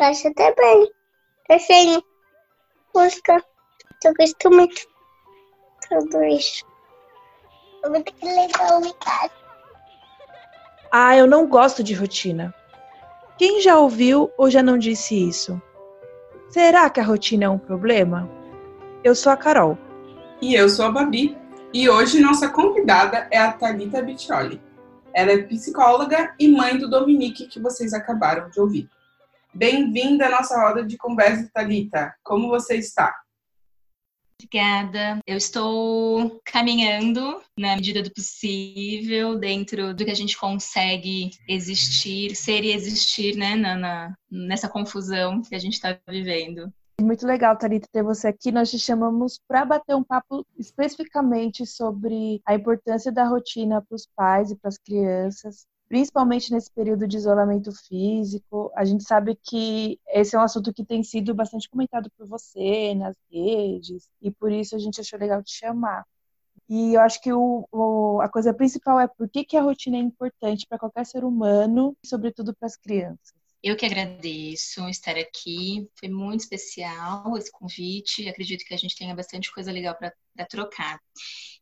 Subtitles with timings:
[0.00, 0.90] casa também.
[1.46, 2.02] Desenho,
[2.94, 3.44] música.
[4.02, 4.80] Eu gosto muito
[5.86, 6.64] tudo isso.
[7.84, 9.34] Eu vou ter que levar em casa.
[10.90, 12.54] Ah, eu não gosto de rotina.
[13.36, 15.60] Quem já ouviu ou já não disse isso?
[16.48, 18.28] Será que a rotina é um problema?
[19.04, 19.76] Eu sou a Carol.
[20.40, 21.36] E eu sou a Babi.
[21.74, 24.60] E hoje nossa convidada é a Thalita Biccioli.
[25.12, 28.88] Ela é psicóloga e mãe do Dominique, que vocês acabaram de ouvir.
[29.52, 32.14] Bem-vinda à nossa roda de conversa, Thalita.
[32.22, 33.14] Como você está?
[34.40, 35.18] Obrigada.
[35.26, 42.64] Eu estou caminhando na medida do possível, dentro do que a gente consegue existir, ser
[42.64, 46.72] e existir, né, na, na nessa confusão que a gente está vivendo.
[47.00, 48.52] Muito legal, Tarita, ter você aqui.
[48.52, 54.06] Nós te chamamos para bater um papo especificamente sobre a importância da rotina para os
[54.14, 58.70] pais e para as crianças, principalmente nesse período de isolamento físico.
[58.76, 62.94] A gente sabe que esse é um assunto que tem sido bastante comentado por você
[62.94, 66.06] nas redes, e por isso a gente achou legal te chamar.
[66.68, 69.96] E eu acho que o, o, a coisa principal é por que, que a rotina
[69.96, 73.34] é importante para qualquer ser humano, sobretudo para as crianças.
[73.60, 75.88] Eu que agradeço estar aqui.
[75.98, 78.28] Foi muito especial esse convite.
[78.28, 81.00] Acredito que a gente tenha bastante coisa legal para trocar.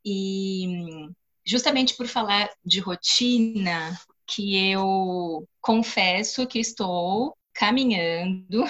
[0.04, 1.08] E
[1.48, 3.98] justamente por falar de rotina,
[4.28, 8.64] que eu confesso que estou caminhando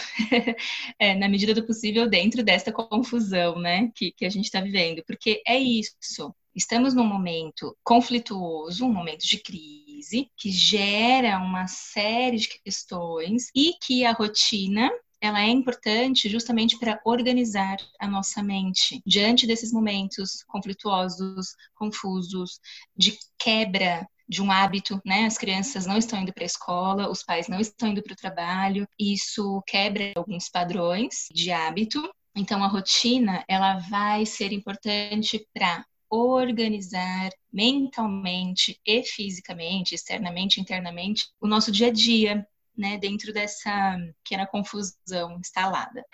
[0.98, 5.02] é, na medida do possível dentro desta confusão, né, que, que a gente está vivendo,
[5.06, 6.34] porque é isso.
[6.54, 13.74] Estamos num momento conflituoso, um momento de crise, que gera uma série de questões e
[13.80, 20.44] que a rotina ela é importante justamente para organizar a nossa mente diante desses momentos
[20.46, 22.60] conflituosos, confusos,
[22.96, 25.24] de quebra de um hábito, né?
[25.24, 28.16] As crianças não estão indo para a escola, os pais não estão indo para o
[28.16, 32.08] trabalho, isso quebra alguns padrões de hábito.
[32.36, 41.46] Então a rotina ela vai ser importante para organizar mentalmente e fisicamente, externamente, internamente, o
[41.46, 42.46] nosso dia a dia,
[42.76, 46.04] né, dentro dessa pequena confusão instalada.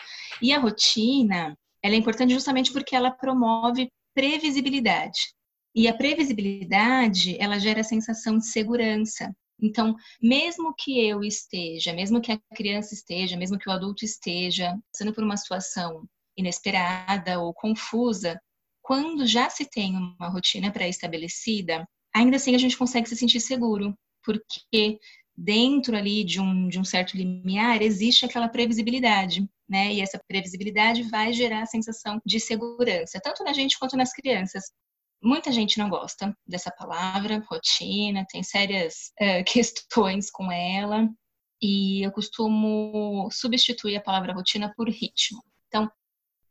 [0.40, 5.33] E a rotina, ela é importante justamente porque ela promove previsibilidade.
[5.74, 9.34] E a previsibilidade, ela gera a sensação de segurança.
[9.60, 14.76] Então, mesmo que eu esteja, mesmo que a criança esteja, mesmo que o adulto esteja
[14.92, 18.40] passando por uma situação inesperada ou confusa,
[18.82, 23.96] quando já se tem uma rotina pré-estabelecida, ainda assim a gente consegue se sentir seguro,
[24.22, 24.98] porque
[25.36, 29.92] dentro ali de um, de um certo limiar existe aquela previsibilidade, né?
[29.92, 34.64] E essa previsibilidade vai gerar a sensação de segurança, tanto na gente quanto nas crianças.
[35.24, 41.08] Muita gente não gosta dessa palavra, rotina, tem sérias uh, questões com ela,
[41.62, 45.42] e eu costumo substituir a palavra rotina por ritmo.
[45.68, 45.90] Então,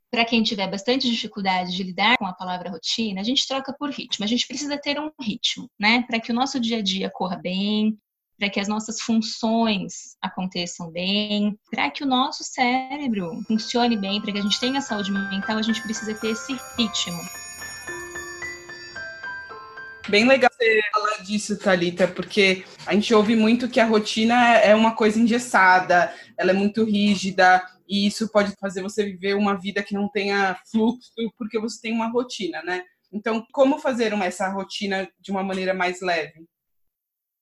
[0.09, 3.91] para quem tiver bastante dificuldade de lidar com a palavra rotina, a gente troca por
[3.91, 4.25] ritmo.
[4.25, 6.03] A gente precisa ter um ritmo, né?
[6.07, 7.95] Para que o nosso dia a dia corra bem,
[8.39, 14.31] para que as nossas funções aconteçam bem, para que o nosso cérebro funcione bem, para
[14.31, 17.52] que a gente tenha saúde mental, a gente precisa ter esse ritmo.
[20.09, 24.75] Bem legal você falar disso, Thalita, porque a gente ouve muito que a rotina é
[24.75, 29.81] uma coisa engessada, ela é muito rígida, e isso pode fazer você viver uma vida
[29.81, 32.83] que não tenha fluxo, porque você tem uma rotina, né?
[33.13, 36.45] Então, como fazer essa rotina de uma maneira mais leve?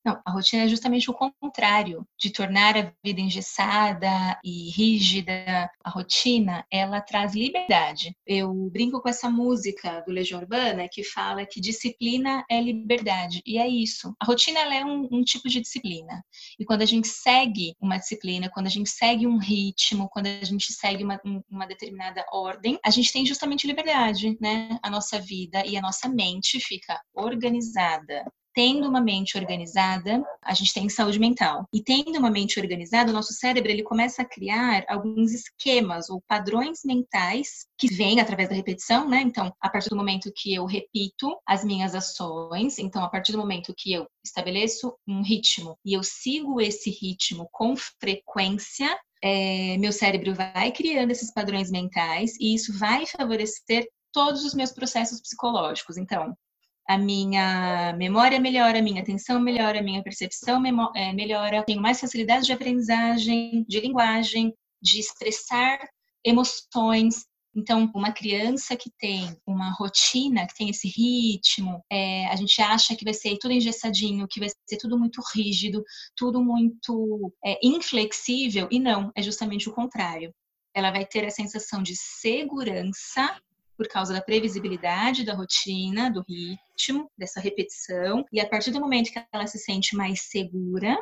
[0.04, 5.70] Não, a rotina é justamente o contrário de tornar a vida engessada e rígida.
[5.84, 8.16] A rotina, ela traz liberdade.
[8.26, 13.44] Eu brinco com essa música do Legião Urbana que fala que disciplina é liberdade.
[13.46, 14.16] E é isso.
[14.20, 16.24] A rotina ela é um, um tipo de disciplina.
[16.60, 20.44] E quando a gente segue uma disciplina, quando a gente segue um ritmo, quando a
[20.44, 24.80] gente segue uma, uma determinada ordem, a gente tem justamente liberdade, né?
[24.82, 30.74] A nossa vida e a nossa mente fica organizada tendo uma mente organizada, a gente
[30.74, 31.66] tem saúde mental.
[31.74, 36.22] E tendo uma mente organizada, o nosso cérebro ele começa a criar alguns esquemas ou
[36.28, 39.22] padrões mentais que vêm através da repetição, né?
[39.22, 43.38] Então, a partir do momento que eu repito as minhas ações, então a partir do
[43.38, 49.92] momento que eu estabeleço um ritmo e eu sigo esse ritmo com frequência, é, meu
[49.92, 55.97] cérebro vai criando esses padrões mentais e isso vai favorecer todos os meus processos psicológicos.
[55.97, 56.36] Então,
[56.88, 60.62] a minha memória melhora, a minha atenção melhora, a minha percepção
[60.96, 65.80] é, melhora, tenho mais facilidade de aprendizagem, de linguagem, de expressar
[66.26, 67.26] emoções.
[67.56, 72.96] Então, uma criança que tem uma rotina, que tem esse ritmo, é, a gente acha
[72.96, 75.84] que vai ser tudo engessadinho, que vai ser tudo muito rígido,
[76.16, 80.34] tudo muito é, inflexível, e não, é justamente o contrário.
[80.74, 83.38] Ela vai ter a sensação de segurança
[83.82, 89.12] por causa da previsibilidade da rotina, do ritmo, dessa repetição, e a partir do momento
[89.12, 90.96] que ela se sente mais segura,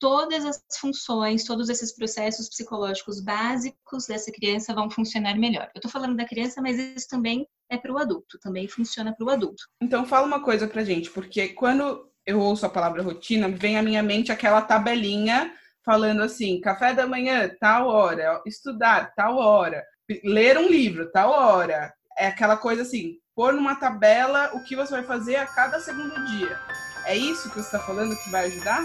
[0.00, 5.68] todas as funções, todos esses processos psicológicos básicos dessa criança vão funcionar melhor.
[5.74, 9.26] Eu estou falando da criança, mas isso também é para o adulto, também funciona para
[9.26, 9.62] o adulto.
[9.82, 13.82] Então fala uma coisa pra gente, porque quando eu ouço a palavra rotina, vem à
[13.82, 15.52] minha mente aquela tabelinha
[15.84, 19.84] falando assim: café da manhã, tal hora, estudar, tal hora,
[20.24, 21.92] ler um livro, tal hora.
[22.18, 26.26] É aquela coisa assim, pôr numa tabela o que você vai fazer a cada segundo
[26.26, 26.58] dia.
[27.06, 28.84] É isso que você está falando que vai ajudar?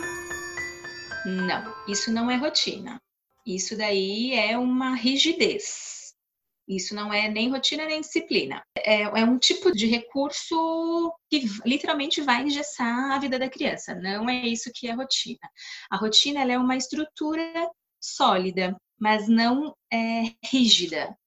[1.25, 3.01] Não, isso não é rotina.
[3.43, 6.13] Isso daí é uma rigidez.
[6.67, 8.63] Isso não é nem rotina nem disciplina.
[8.77, 13.95] É, é, um tipo de recurso que literalmente vai engessar a vida da criança.
[13.95, 15.49] Não é isso que é rotina.
[15.89, 17.43] A rotina é uma estrutura
[17.99, 21.17] sólida, mas não é rígida.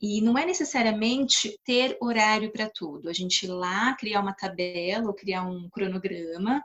[0.00, 3.08] E não é necessariamente ter horário para tudo.
[3.08, 6.62] A gente ir lá criar uma tabela ou criar um cronograma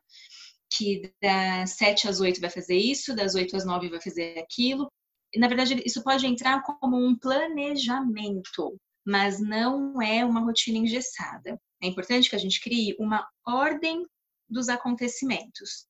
[0.70, 4.92] que das 7 às 8 vai fazer isso, das 8 às 9 vai fazer aquilo.
[5.36, 11.60] Na verdade, isso pode entrar como um planejamento, mas não é uma rotina engessada.
[11.82, 14.06] É importante que a gente crie uma ordem
[14.50, 15.88] dos acontecimentos.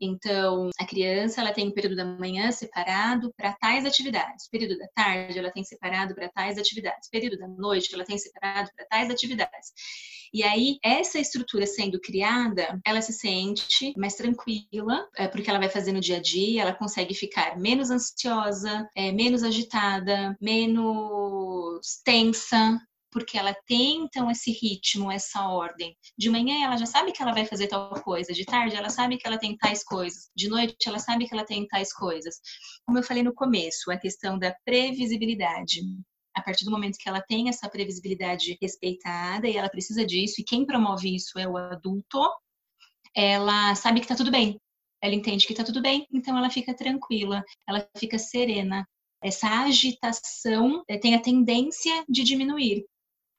[0.00, 4.86] Então, a criança ela tem o período da manhã separado para tais atividades, período da
[4.88, 9.10] tarde ela tem separado para tais atividades, período da noite ela tem separado para tais
[9.10, 9.72] atividades.
[10.32, 15.68] E aí, essa estrutura sendo criada, ela se sente mais tranquila, é, porque ela vai
[15.68, 22.78] fazer no dia a dia, ela consegue ficar menos ansiosa, é, menos agitada, menos tensa,
[23.16, 25.96] porque ela tem então esse ritmo, essa ordem.
[26.18, 29.16] De manhã ela já sabe que ela vai fazer tal coisa, de tarde ela sabe
[29.16, 32.34] que ela tem tais coisas, de noite ela sabe que ela tem tais coisas.
[32.84, 35.80] Como eu falei no começo, a questão da previsibilidade.
[36.36, 40.44] A partir do momento que ela tem essa previsibilidade respeitada e ela precisa disso, e
[40.44, 42.20] quem promove isso é o adulto,
[43.16, 44.60] ela sabe que tá tudo bem.
[45.02, 48.86] Ela entende que tá tudo bem, então ela fica tranquila, ela fica serena.
[49.22, 52.84] Essa agitação eh, tem a tendência de diminuir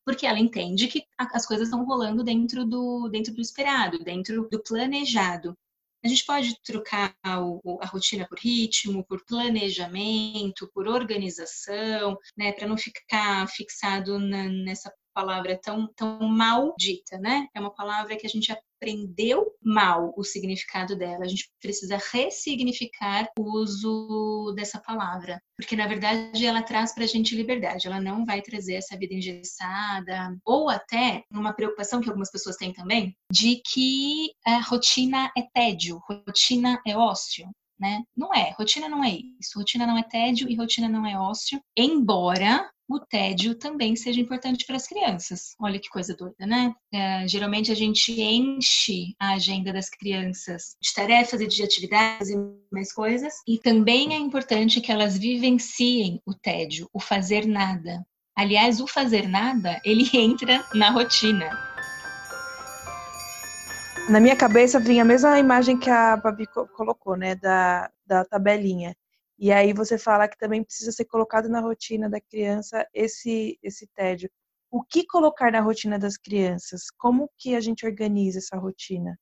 [0.07, 4.63] porque ela entende que as coisas estão rolando dentro do, dentro do esperado, dentro do
[4.63, 5.53] planejado.
[6.01, 12.77] A gente pode trocar a rotina por ritmo, por planejamento, por organização, né, para não
[12.77, 17.47] ficar fixado na, nessa palavra tão, tão maldita, né?
[17.55, 21.25] É uma palavra que a gente aprendeu mal o significado dela.
[21.25, 27.07] A gente precisa ressignificar o uso dessa palavra, porque na verdade ela traz para a
[27.07, 27.87] gente liberdade.
[27.87, 32.71] Ela não vai trazer essa vida engessada ou até uma preocupação que algumas pessoas têm
[32.71, 37.49] também de que a rotina é tédio, rotina é ócio.
[37.79, 38.03] Né?
[38.15, 39.57] Não é, rotina não é isso.
[39.57, 44.65] Rotina não é tédio e rotina não é ócio, embora o tédio também seja importante
[44.65, 45.55] para as crianças.
[45.59, 46.73] Olha que coisa doida, né?
[46.93, 52.37] É, geralmente a gente enche a agenda das crianças de tarefas e de atividades e
[52.71, 58.05] mais coisas, e também é importante que elas vivenciem o tédio, o fazer nada.
[58.35, 61.49] Aliás, o fazer nada, ele entra na rotina.
[64.09, 68.95] Na minha cabeça vinha a mesma imagem que a Babi colocou, né, da, da tabelinha.
[69.39, 73.87] E aí você fala que também precisa ser colocado na rotina da criança esse esse
[73.87, 74.29] tédio.
[74.71, 76.89] O que colocar na rotina das crianças?
[76.97, 79.17] Como que a gente organiza essa rotina?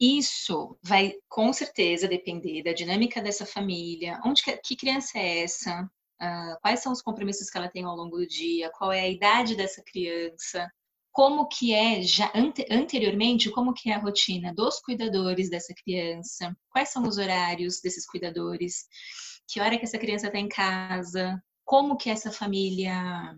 [0.00, 5.82] Isso vai com certeza depender da dinâmica dessa família, onde que, que criança é essa,
[5.82, 9.08] uh, quais são os compromissos que ela tem ao longo do dia, qual é a
[9.08, 10.70] idade dessa criança,
[11.12, 16.56] como que é já ante, anteriormente, como que é a rotina dos cuidadores dessa criança,
[16.70, 18.86] quais são os horários desses cuidadores
[19.50, 23.34] que hora que essa criança está em casa, como que essa família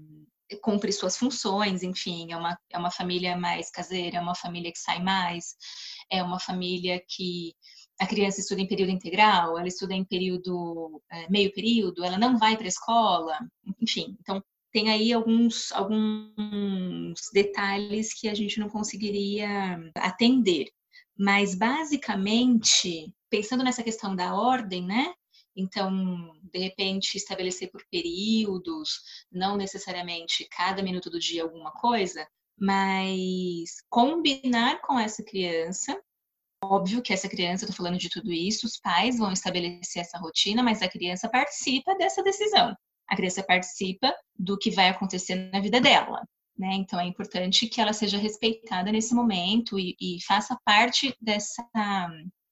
[0.61, 4.78] cumpre suas funções, enfim, é uma, é uma família mais caseira, é uma família que
[4.78, 5.57] sai mais,
[6.11, 7.54] é uma família que
[7.99, 12.38] a criança estuda em período integral, ela estuda em período, é, meio período, ela não
[12.38, 13.38] vai para a escola,
[13.81, 14.42] enfim, então
[14.73, 20.69] tem aí alguns, alguns detalhes que a gente não conseguiria atender.
[21.16, 25.12] Mas, basicamente, pensando nessa questão da ordem, né?
[25.56, 32.26] Então, de repente, estabelecer por períodos, não necessariamente cada minuto do dia alguma coisa,
[32.59, 36.00] mas combinar com essa criança.
[36.64, 40.62] Óbvio que essa criança, estou falando de tudo isso, os pais vão estabelecer essa rotina,
[40.62, 42.75] mas a criança participa dessa decisão.
[43.09, 46.26] a criança participa do que vai acontecer na vida dela.
[46.56, 46.75] Né?
[46.75, 51.62] Então é importante que ela seja respeitada nesse momento e, e faça parte dessa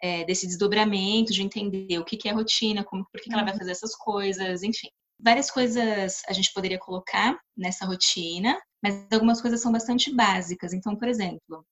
[0.01, 3.45] é, desse desdobramento, de entender o que, que é rotina, como, por que, que ela
[3.45, 3.59] vai uhum.
[3.59, 4.89] fazer essas coisas, enfim.
[5.19, 10.73] Várias coisas a gente poderia colocar nessa rotina, mas algumas coisas são bastante básicas.
[10.73, 11.65] Então, por exemplo,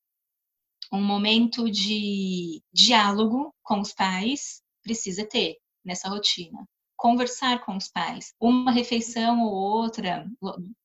[0.91, 6.65] um momento de diálogo com os pais precisa ter nessa rotina.
[6.95, 8.33] Conversar com os pais.
[8.39, 10.27] Uma refeição ou outra,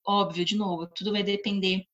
[0.07, 1.85] óbvio, de novo, tudo vai depender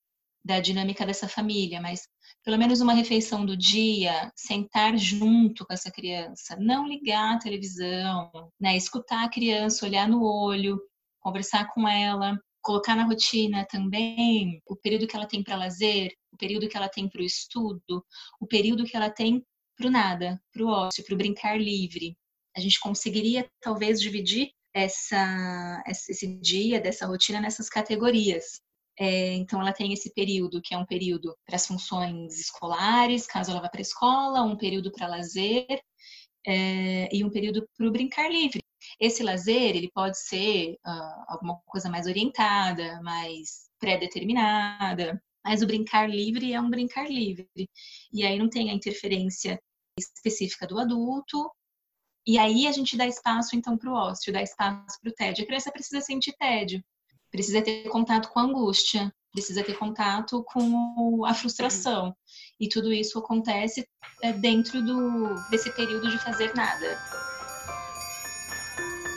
[0.45, 2.09] da dinâmica dessa família, mas
[2.45, 8.31] pelo menos uma refeição do dia, sentar junto com essa criança, não ligar a televisão,
[8.59, 8.77] né?
[8.77, 10.81] Escutar a criança, olhar no olho,
[11.21, 16.37] conversar com ela, colocar na rotina também o período que ela tem para lazer, o
[16.37, 18.05] período que ela tem para o estudo,
[18.41, 19.45] o período que ela tem
[19.77, 22.17] para o nada, para o ócio, para o brincar livre.
[22.57, 28.61] A gente conseguiria talvez dividir essa, esse dia dessa rotina nessas categorias.
[29.01, 33.51] É, então, ela tem esse período, que é um período para as funções escolares, caso
[33.51, 35.67] ela vá para a escola, um período para lazer
[36.47, 38.63] é, e um período para o brincar livre.
[39.01, 46.09] Esse lazer, ele pode ser uh, alguma coisa mais orientada, mais pré-determinada, mas o brincar
[46.09, 47.49] livre é um brincar livre.
[48.13, 49.59] E aí não tem a interferência
[49.99, 51.51] específica do adulto,
[52.27, 55.45] e aí a gente dá espaço, então, para o ócio, dá espaço para o tédio.
[55.45, 56.83] A criança precisa sentir tédio
[57.31, 62.15] precisa ter contato com a angústia, precisa ter contato com a frustração.
[62.59, 63.87] E tudo isso acontece
[64.23, 66.99] é, dentro do, desse período de fazer nada.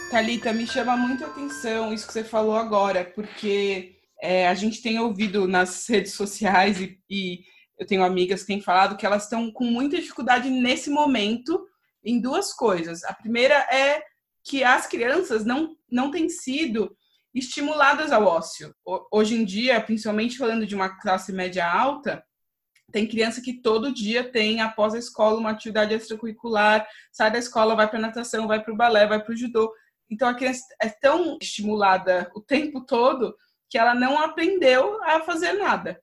[0.09, 4.81] Thalita, me chama muito a atenção isso que você falou agora, porque é, a gente
[4.81, 7.43] tem ouvido nas redes sociais e, e
[7.79, 11.65] eu tenho amigas que têm falado que elas estão com muita dificuldade nesse momento
[12.03, 13.03] em duas coisas.
[13.03, 14.03] A primeira é
[14.43, 16.95] que as crianças não, não têm sido
[17.33, 18.73] estimuladas ao ócio.
[19.11, 22.23] Hoje em dia, principalmente falando de uma classe média alta,
[22.91, 27.75] tem criança que todo dia tem, após a escola, uma atividade extracurricular, sai da escola,
[27.75, 29.73] vai para natação, vai para o balé, vai para o judô.
[30.09, 33.35] Então a criança é tão estimulada o tempo todo
[33.67, 35.99] que ela não aprendeu a fazer nada.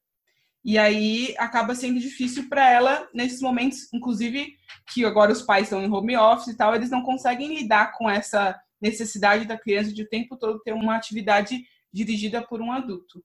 [0.64, 4.54] E aí acaba sendo difícil para ela nesses momentos, inclusive
[4.92, 8.10] que agora os pais estão em home office e tal, eles não conseguem lidar com
[8.10, 13.22] essa necessidade da criança de o tempo todo ter uma atividade dirigida por um adulto.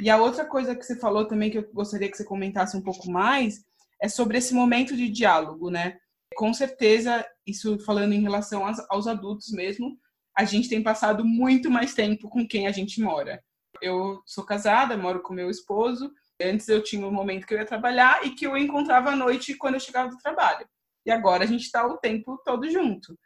[0.00, 2.82] E a outra coisa que você falou também que eu gostaria que você comentasse um
[2.82, 3.64] pouco mais
[4.00, 5.98] é sobre esse momento de diálogo, né?
[6.34, 9.98] Com certeza, isso falando em relação aos, adultos mesmo,
[10.36, 13.42] a gente tem passado muito mais tempo com quem a gente mora.
[13.82, 16.10] Eu sou casada, moro com meu esposo.
[16.40, 19.54] Antes eu tinha um momento que eu ia trabalhar e que eu encontrava à noite
[19.54, 20.66] quando eu chegava do trabalho.
[21.04, 23.18] E agora a gente está o tempo todo junto.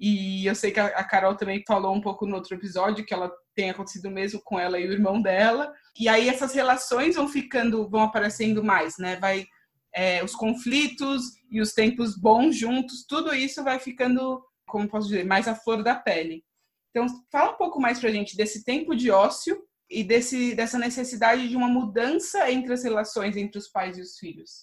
[0.00, 3.30] E eu sei que a Carol também falou um pouco no outro episódio que ela
[3.54, 5.70] tem acontecido mesmo com ela e o irmão dela.
[5.98, 9.16] E aí essas relações vão ficando, vão aparecendo mais, né?
[9.16, 9.46] Vai
[9.94, 15.26] é, os conflitos e os tempos bons juntos, tudo isso vai ficando, como posso dizer,
[15.26, 16.42] mais à flor da pele.
[16.90, 21.48] Então, fala um pouco mais pra gente desse tempo de ócio e desse, dessa necessidade
[21.48, 24.62] de uma mudança entre as relações entre os pais e os filhos.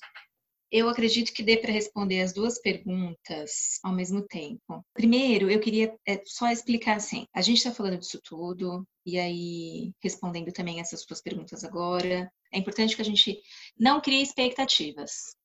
[0.70, 4.86] Eu acredito que dê para responder as duas perguntas ao mesmo tempo.
[4.94, 9.94] Primeiro, eu queria é, só explicar assim: a gente está falando disso tudo, e aí
[10.04, 13.40] respondendo também essas suas perguntas agora, é importante que a gente
[13.80, 15.36] não crie expectativas.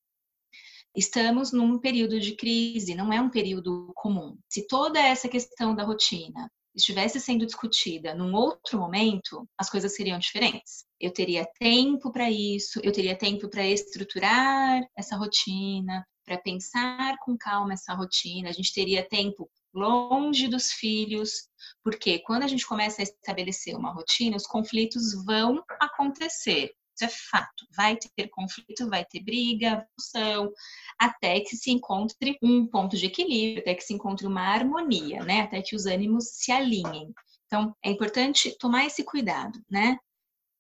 [0.95, 4.37] Estamos num período de crise, não é um período comum.
[4.49, 10.19] Se toda essa questão da rotina estivesse sendo discutida num outro momento, as coisas seriam
[10.19, 10.85] diferentes.
[11.01, 17.37] Eu teria tempo para isso, eu teria tempo para estruturar essa rotina, para pensar com
[17.37, 21.49] calma essa rotina, a gente teria tempo longe dos filhos,
[21.83, 26.71] porque quando a gente começa a estabelecer uma rotina, os conflitos vão acontecer.
[26.95, 27.67] Isso é fato.
[27.77, 30.53] Vai ter conflito, vai ter briga, função,
[30.99, 35.41] até que se encontre um ponto de equilíbrio, até que se encontre uma harmonia, né?
[35.43, 37.13] Até que os ânimos se alinhem.
[37.47, 39.99] Então, é importante tomar esse cuidado, né?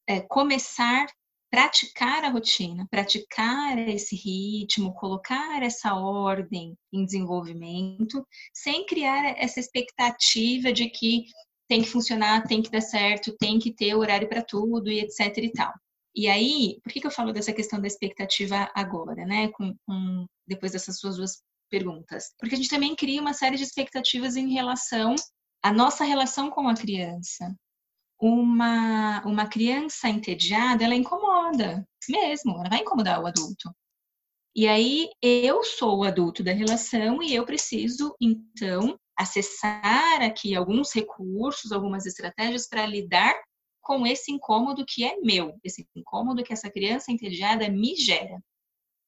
[0.07, 1.07] É, começar
[1.53, 10.73] praticar a rotina, praticar esse ritmo, colocar essa ordem em desenvolvimento, sem criar essa expectativa
[10.73, 11.27] de que
[11.69, 15.37] tem que funcionar, tem que dar certo, tem que ter horário para tudo e etc
[15.37, 15.71] e tal.
[16.14, 19.49] E aí, por que, que eu falo dessa questão da expectativa agora, né?
[19.49, 22.35] Com, com, depois dessas suas duas perguntas.
[22.38, 25.14] Porque a gente também cria uma série de expectativas em relação
[25.62, 27.54] à nossa relação com a criança.
[28.21, 33.75] Uma, uma criança entediada, ela incomoda mesmo, ela vai incomodar o adulto.
[34.54, 40.95] E aí eu sou o adulto da relação e eu preciso, então, acessar aqui alguns
[40.95, 43.35] recursos, algumas estratégias para lidar
[43.83, 48.43] com esse incômodo que é meu, esse incômodo que essa criança entediada me gera.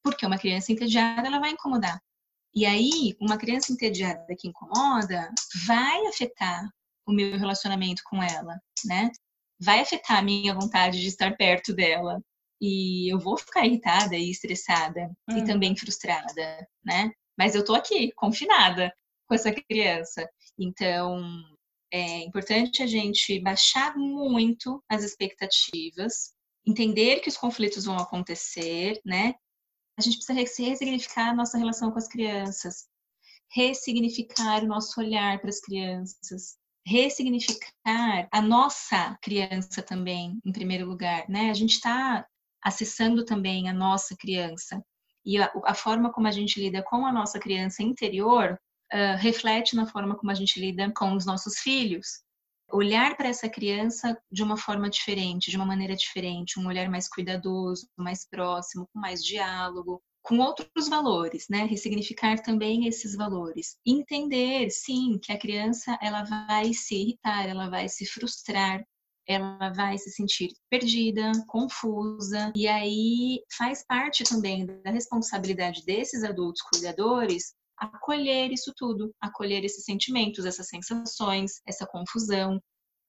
[0.03, 1.99] Porque uma criança entediada, ela vai incomodar.
[2.53, 5.31] E aí, uma criança entediada que incomoda
[5.65, 6.69] vai afetar
[7.07, 9.11] o meu relacionamento com ela, né?
[9.59, 12.21] Vai afetar a minha vontade de estar perto dela.
[12.61, 15.45] E eu vou ficar irritada e estressada e Uhum.
[15.45, 17.11] também frustrada, né?
[17.37, 18.93] Mas eu tô aqui, confinada
[19.27, 20.27] com essa criança.
[20.57, 21.19] Então,
[21.91, 26.33] é importante a gente baixar muito as expectativas,
[26.65, 29.35] entender que os conflitos vão acontecer, né?
[29.97, 32.87] A gente precisa ressignificar a nossa relação com as crianças,
[33.51, 41.27] ressignificar o nosso olhar para as crianças, ressignificar a nossa criança também, em primeiro lugar,
[41.29, 41.49] né?
[41.49, 42.27] A gente está
[42.61, 44.83] acessando também a nossa criança
[45.25, 48.59] e a, a, forma como a gente lida com a nossa criança interior
[48.95, 52.23] uh, reflete na forma como a gente lida com os nossos filhos.
[52.71, 57.07] Olhar para essa criança de uma forma diferente, de uma maneira diferente, um olhar mais
[57.07, 61.65] cuidadoso, mais próximo, com mais diálogo, com outros valores, né?
[61.65, 63.77] Ressignificar também esses valores.
[63.85, 68.83] Entender, sim, que a criança ela vai se irritar, ela vai se frustrar,
[69.27, 76.61] ela vai se sentir perdida, confusa, e aí faz parte também da responsabilidade desses adultos
[76.63, 82.61] cuidadores acolher isso tudo, acolher esses sentimentos, essas sensações, essa confusão.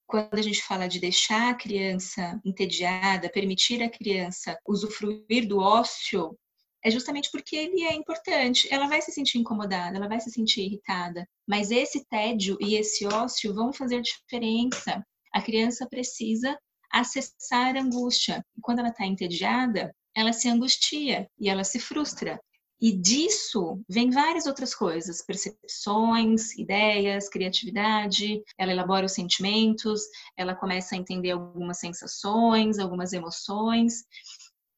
[0.06, 6.36] Quando a gente fala de deixar a criança entediada, permitir a criança usufruir do ócio,
[6.84, 8.68] é justamente porque ele é importante.
[8.72, 13.04] Ela vai se sentir incomodada, ela vai se sentir irritada, mas esse tédio e esse
[13.06, 15.04] ócio vão fazer diferença.
[15.34, 16.56] A criança precisa
[16.92, 18.44] acessar a angústia.
[18.62, 22.40] Quando ela está entediada, ela se angustia e ela se frustra.
[22.80, 30.02] E disso vem várias outras coisas, percepções, ideias, criatividade, ela elabora os sentimentos,
[30.36, 34.04] ela começa a entender algumas sensações, algumas emoções,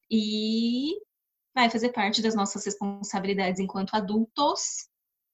[0.09, 0.97] e
[1.53, 4.87] vai fazer parte das nossas responsabilidades enquanto adultos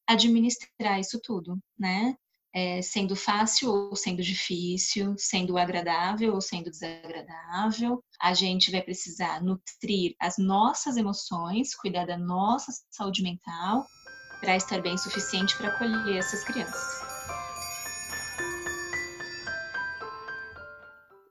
[0.08, 2.16] administrar isso tudo, né?
[2.58, 8.02] É, sendo fácil ou sendo difícil, sendo agradável ou sendo desagradável.
[8.22, 13.86] A gente vai precisar nutrir as nossas emoções, cuidar da nossa saúde mental,
[14.40, 17.04] para estar bem suficiente para acolher essas crianças.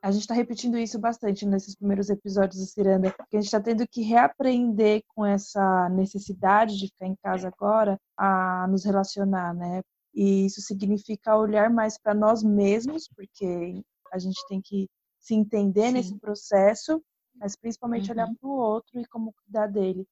[0.03, 3.59] A gente está repetindo isso bastante nesses primeiros episódios do Ciranda, porque a gente está
[3.59, 9.81] tendo que reaprender com essa necessidade de ficar em casa agora a nos relacionar, né?
[10.15, 15.89] E isso significa olhar mais para nós mesmos, porque a gente tem que se entender
[15.89, 15.93] Sim.
[15.93, 17.03] nesse processo,
[17.35, 18.13] mas principalmente uhum.
[18.13, 20.07] olhar para o outro e como cuidar dele.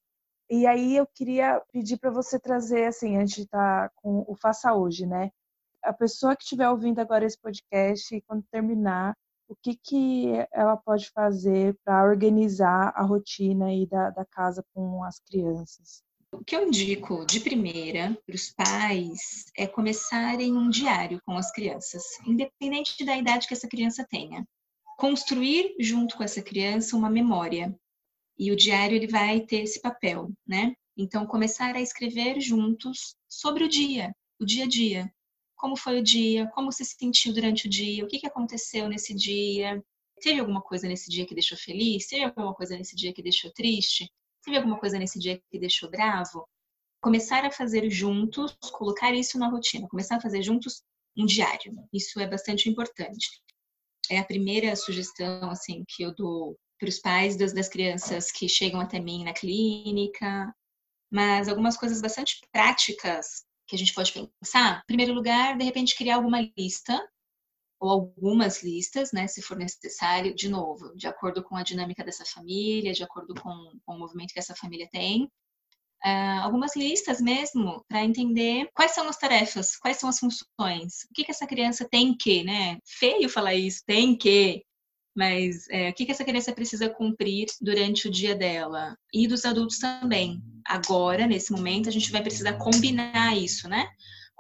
[0.51, 4.75] E aí eu queria pedir para você trazer, assim, a gente está com o Faça
[4.75, 5.31] Hoje, né?
[5.83, 9.17] A pessoa que estiver ouvindo agora esse podcast, quando terminar,
[9.49, 15.03] o que, que ela pode fazer para organizar a rotina aí da, da casa com
[15.05, 16.03] as crianças?
[16.33, 21.53] O que eu indico de primeira para os pais é começarem um diário com as
[21.53, 24.43] crianças, independente da idade que essa criança tenha.
[24.97, 27.79] Construir junto com essa criança uma memória.
[28.39, 30.75] E o diário ele vai ter esse papel, né?
[30.97, 35.15] Então começar a escrever juntos sobre o dia, o dia a dia.
[35.55, 39.85] Como foi o dia, como se sentiu durante o dia, o que aconteceu nesse dia,
[40.19, 43.53] teve alguma coisa nesse dia que deixou feliz, teve alguma coisa nesse dia que deixou
[43.53, 44.11] triste,
[44.45, 46.47] Teve alguma coisa nesse dia que deixou bravo?
[47.01, 50.83] Começar a fazer juntos, colocar isso na rotina, começar a fazer juntos
[51.17, 51.77] um diário.
[51.93, 53.29] Isso é bastante importante.
[54.11, 58.49] É a primeira sugestão assim que eu dou para os pais das, das crianças que
[58.49, 60.53] chegam até mim na clínica,
[61.11, 64.81] mas algumas coisas bastante práticas que a gente pode pensar.
[64.81, 67.01] Em primeiro lugar, de repente criar alguma lista
[67.83, 72.25] ou algumas listas, né, se for necessário, de novo, de acordo com a dinâmica dessa
[72.25, 75.25] família, de acordo com, com o movimento que essa família tem.
[76.05, 81.15] Uh, algumas listas mesmo para entender quais são as tarefas, quais são as funções, o
[81.15, 82.79] que, que essa criança tem que, né?
[82.85, 84.65] Feio falar isso, tem que,
[85.17, 89.45] mas é, o que, que essa criança precisa cumprir durante o dia dela e dos
[89.45, 90.41] adultos também.
[90.65, 93.89] Agora, nesse momento, a gente vai precisar combinar isso, né?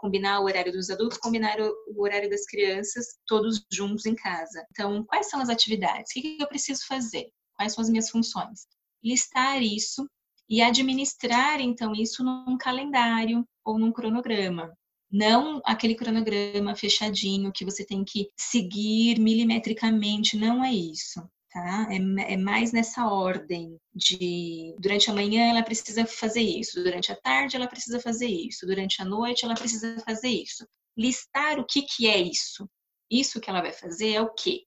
[0.02, 4.66] Combinar o horário dos adultos, combinar o horário das crianças, todos juntos em casa.
[4.72, 6.10] Então, quais são as atividades?
[6.10, 7.28] O que eu preciso fazer?
[7.54, 8.66] Quais são as minhas funções?
[9.02, 10.04] Listar isso
[10.48, 14.76] e administrar, então, isso num calendário ou num cronograma.
[15.08, 21.22] Não aquele cronograma fechadinho que você tem que seguir milimetricamente, não é isso.
[21.52, 21.86] Tá?
[21.90, 27.16] É, é, mais nessa ordem de durante a manhã ela precisa fazer isso, durante a
[27.16, 30.66] tarde ela precisa fazer isso, durante a noite ela precisa fazer isso.
[30.96, 32.68] Listar o que, que é isso.
[33.10, 34.64] Isso que ela vai fazer é o quê?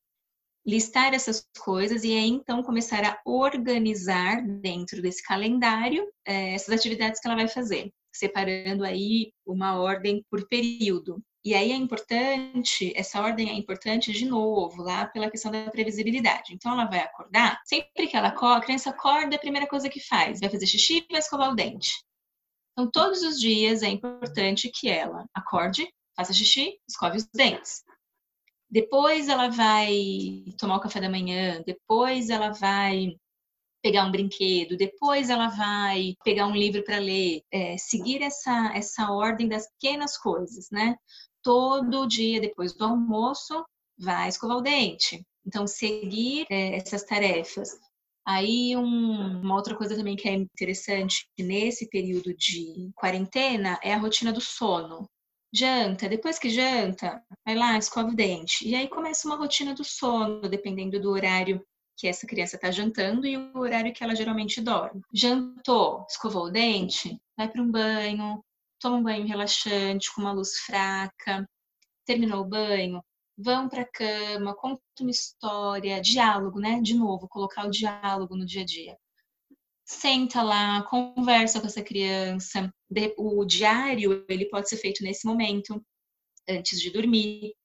[0.66, 7.20] Listar essas coisas e aí então começar a organizar dentro desse calendário é, essas atividades
[7.20, 11.22] que ela vai fazer, separando aí uma ordem por período.
[11.46, 16.56] E aí é importante, essa ordem é importante de novo, lá pela questão da previsibilidade.
[16.56, 20.00] Então ela vai acordar, sempre que ela acorda, a criança acorda, a primeira coisa que
[20.00, 21.92] faz, vai fazer xixi e vai escovar o dente.
[22.72, 27.84] Então todos os dias é importante que ela acorde, faça xixi, escove os dentes.
[28.68, 33.16] Depois ela vai tomar o café da manhã, depois ela vai
[33.84, 39.12] pegar um brinquedo, depois ela vai pegar um livro para ler, é, seguir essa, essa
[39.12, 40.96] ordem das pequenas coisas, né?
[41.46, 43.64] Todo dia depois do almoço
[43.96, 45.24] vai escovar o dente.
[45.46, 47.70] Então, seguir é, essas tarefas.
[48.28, 54.00] Aí, um, uma outra coisa também que é interessante nesse período de quarentena é a
[54.00, 55.08] rotina do sono.
[55.54, 58.68] Janta, depois que janta, vai lá, escova o dente.
[58.68, 61.64] E aí começa uma rotina do sono, dependendo do horário
[61.96, 65.02] que essa criança está jantando e o horário que ela geralmente dorme.
[65.14, 68.44] Jantou, escovou o dente, vai para um banho,
[68.86, 71.50] toma um banho relaxante com uma luz fraca,
[72.06, 73.04] terminou o banho,
[73.36, 76.80] vão para a cama, conta uma história, diálogo, né?
[76.82, 78.96] De novo, colocar o diálogo no dia a dia.
[79.84, 82.72] Senta lá, conversa com essa criança.
[83.18, 85.84] O diário, ele pode ser feito nesse momento,
[86.48, 87.56] antes de dormir,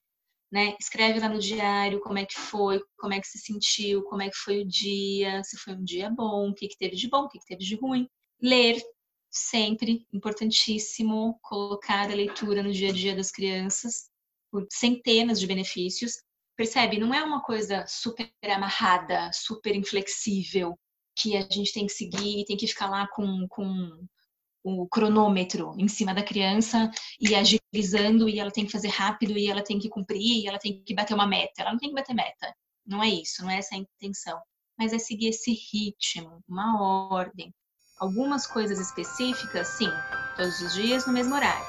[0.51, 0.75] né?
[0.81, 4.31] Escreve lá no diário como é que foi, como é que se sentiu, como é
[4.31, 7.25] que foi o dia, se foi um dia bom, o que, que teve de bom,
[7.25, 8.09] o que, que teve de ruim.
[8.41, 8.83] Ler
[9.31, 14.11] sempre importantíssimo colocar a leitura no dia a dia das crianças,
[14.51, 16.14] por centenas de benefícios.
[16.57, 16.99] Percebe?
[16.99, 20.77] Não é uma coisa super amarrada, super inflexível,
[21.16, 24.07] que a gente tem que seguir e tem que ficar lá com, com
[24.62, 26.90] o cronômetro em cima da criança
[27.21, 30.59] e agilizando e ela tem que fazer rápido e ela tem que cumprir e ela
[30.59, 31.62] tem que bater uma meta.
[31.62, 32.55] Ela não tem que bater meta.
[32.87, 34.40] Não é isso, não é essa a intenção.
[34.79, 37.55] Mas é seguir esse ritmo, uma ordem,
[38.01, 39.91] Algumas coisas específicas, sim,
[40.35, 41.67] todos os dias no mesmo horário.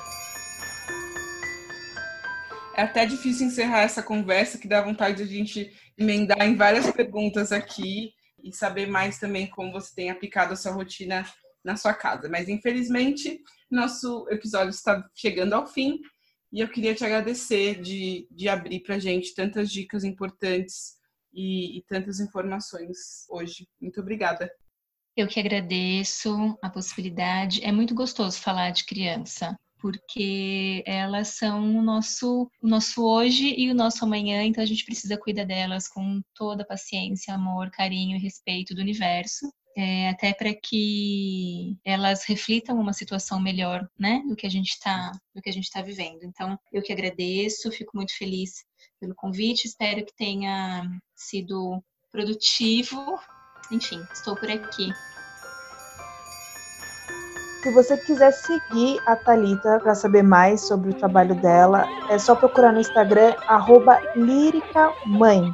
[2.74, 6.89] É até difícil encerrar essa conversa, que dá vontade de a gente emendar em várias
[6.89, 11.26] perguntas aqui e saber mais também como você tem aplicado a sua rotina
[11.62, 12.30] na sua casa.
[12.30, 16.00] Mas infelizmente, nosso episódio está chegando ao fim
[16.50, 20.96] e eu queria te agradecer de, de abrir para a gente tantas dicas importantes
[21.34, 23.67] e, e tantas informações hoje.
[23.82, 24.50] Muito obrigada.
[25.15, 27.63] Eu que agradeço a possibilidade.
[27.63, 33.69] É muito gostoso falar de criança, porque elas são o nosso, o nosso hoje e
[33.69, 38.15] o nosso amanhã, então a gente precisa cuidar delas com toda a paciência, amor, carinho
[38.15, 39.52] e respeito do universo.
[39.76, 45.13] É, até para que elas reflitam uma situação melhor, né, do que a gente está,
[45.34, 46.24] do que a gente está vivendo.
[46.24, 48.65] Então, eu que agradeço, fico muito feliz
[49.00, 50.84] pelo convite, espero que tenha
[51.15, 53.17] sido produtivo
[53.71, 54.93] enfim, estou por aqui.
[57.63, 62.34] Se você quiser seguir a Talita para saber mais sobre o trabalho dela, é só
[62.34, 63.36] procurar no Instagram
[64.15, 65.53] @líricamãe.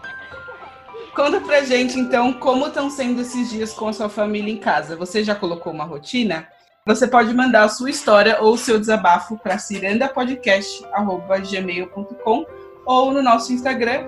[1.14, 4.96] Conta pra gente então como estão sendo esses dias com a sua família em casa.
[4.96, 6.48] Você já colocou uma rotina?
[6.86, 12.46] Você pode mandar a sua história ou o seu desabafo para cirandapodcast@gmail.com
[12.86, 14.06] ou no nosso Instagram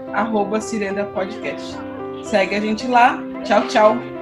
[0.61, 1.75] @cirandapodcast.
[2.23, 4.18] Segue a gente lá Tchau, tchau.